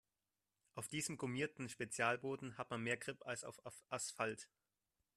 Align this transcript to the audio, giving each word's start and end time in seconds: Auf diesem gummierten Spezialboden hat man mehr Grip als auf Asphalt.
Auf 0.73 0.87
diesem 0.87 1.15
gummierten 1.15 1.69
Spezialboden 1.69 2.57
hat 2.57 2.71
man 2.71 2.81
mehr 2.81 2.97
Grip 2.97 3.23
als 3.23 3.43
auf 3.43 3.55
Asphalt. 3.89 4.49